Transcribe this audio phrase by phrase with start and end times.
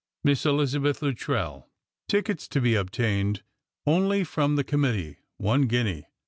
[0.23, 1.69] Miss Elizabeth Luttrell,
[2.09, 3.43] llckets to be obtained
[3.85, 6.07] only from the Committee, One Guinea.